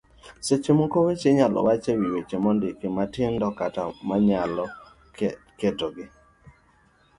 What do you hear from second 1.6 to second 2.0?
wach e